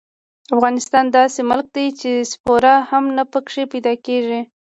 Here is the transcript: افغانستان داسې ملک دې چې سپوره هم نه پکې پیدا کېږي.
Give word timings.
افغانستان 0.55 1.05
داسې 1.17 1.39
ملک 1.49 1.67
دې 1.75 1.85
چې 1.99 2.11
سپوره 2.31 2.73
هم 2.89 3.05
نه 3.17 3.23
پکې 3.31 3.63
پیدا 3.73 3.93
کېږي. 4.05 4.41